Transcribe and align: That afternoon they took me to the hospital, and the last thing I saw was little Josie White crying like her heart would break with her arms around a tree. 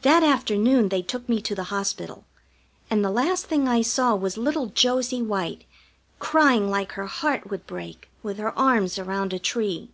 That 0.00 0.24
afternoon 0.24 0.88
they 0.88 1.02
took 1.02 1.28
me 1.28 1.40
to 1.42 1.54
the 1.54 1.62
hospital, 1.70 2.24
and 2.90 3.04
the 3.04 3.12
last 3.12 3.46
thing 3.46 3.68
I 3.68 3.80
saw 3.80 4.12
was 4.16 4.36
little 4.36 4.66
Josie 4.66 5.22
White 5.22 5.66
crying 6.18 6.68
like 6.68 6.90
her 6.94 7.06
heart 7.06 7.48
would 7.48 7.64
break 7.64 8.08
with 8.24 8.38
her 8.38 8.58
arms 8.58 8.98
around 8.98 9.32
a 9.32 9.38
tree. 9.38 9.92